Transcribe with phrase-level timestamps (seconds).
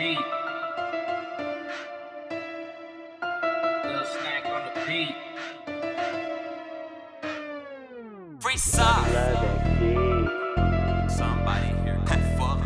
[0.00, 0.18] beat.
[3.84, 5.16] Little snack on the beat.
[8.40, 9.06] Free sauce.
[11.18, 12.60] Somebody here can fuck.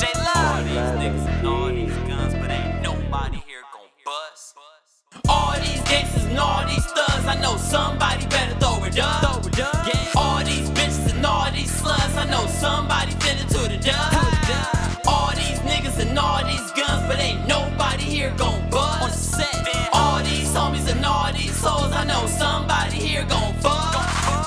[0.00, 0.36] J Love.
[0.36, 4.56] All These niggas and all these guns, but ain't nobody here gon' bust.
[5.28, 9.20] All these gangsters and all these thugs, I know somebody better throw it up.
[9.20, 9.86] Throw it up.
[9.86, 10.20] Yeah.
[10.22, 14.11] All these bitches and all these sluts, I know somebody finna to the dub.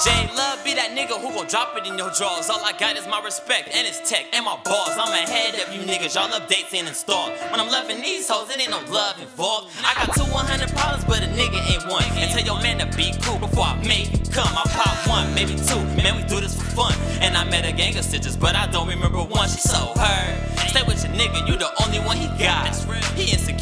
[0.06, 2.48] J Love be that nigga who gon' drop it in your drawers.
[2.48, 4.94] All I got is my respect and it's tech and my balls.
[4.94, 7.32] I'm ahead of you niggas, y'all updates ain't installed.
[7.50, 9.74] When I'm loving these hoes, it ain't no love involved.
[9.82, 12.04] I got two 100 problems, but a nigga ain't one.
[12.22, 14.52] And tell your man to be cool before I make come.
[14.54, 15.82] I pop one, maybe two.
[15.98, 16.94] Man, we do this for fun.
[17.22, 19.50] And I met a gang of stitches, but I don't remember one.
[19.50, 20.70] She so hurt.
[20.70, 22.75] Stay with your nigga, you the only one he got.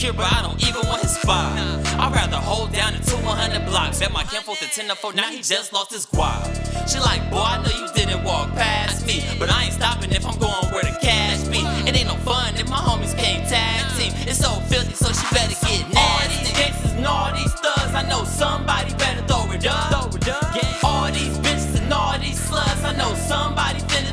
[0.04, 1.56] Insecure, but I don't even want his spot.
[1.96, 4.00] I'd rather hold down the two 100 blocks.
[4.00, 6.44] Bet my kinfolk the 10 to 4, now he just lost his guap.
[6.90, 10.26] She like, boy, I know you didn't walk past me, but I ain't stopping if
[10.28, 11.64] I'm going where the cash be.
[11.88, 14.12] It ain't no fun if my homies can't tag team.
[14.28, 15.96] It's so filthy, so she better get nasty.
[15.96, 19.88] All these gangsters and all these thugs, I know somebody better throw it up.
[19.88, 20.84] Throw it up.
[20.84, 24.12] All these bitches and all these sluts, I know somebody finna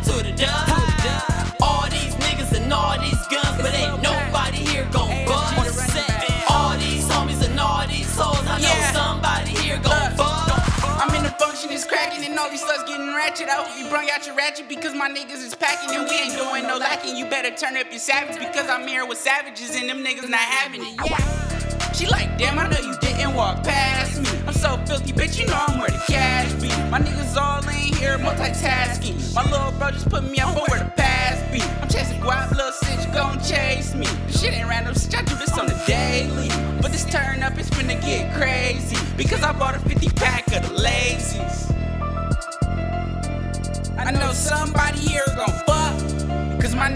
[12.50, 13.48] all these sluts getting ratchet.
[13.48, 16.36] I hope you brung out your ratchet because my niggas is packing, and we ain't
[16.36, 17.16] doing no lacking.
[17.16, 20.40] You better turn up your savage because I'm here with savages, and them niggas not
[20.40, 20.94] having it.
[21.06, 21.92] Yeah.
[21.92, 24.28] She like, damn, I know you didn't walk past me.
[24.46, 26.68] I'm so filthy, bitch, you know I'm where the cash be.
[26.90, 29.34] My niggas all in here multitasking.
[29.34, 31.62] My little bro just put me up on where the pass be.
[31.80, 32.72] I'm chasing guap, little
[33.10, 34.06] bitch, gon' chase me.
[34.26, 36.48] This shit ain't random, shit, I do this on the daily.
[36.80, 39.99] But this turn up is finna get crazy because I bought a 50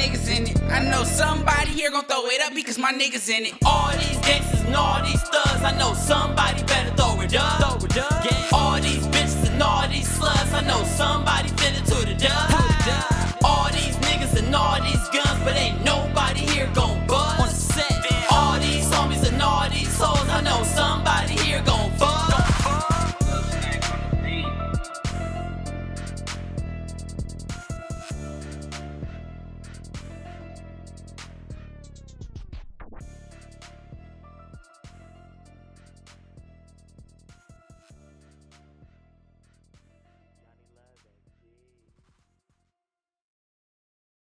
[0.04, 0.60] niggas in it.
[0.70, 3.54] I know somebody here gon' throw it up because my niggas in it.
[3.65, 6.44] All these gangsters and all these thugs, I know somebody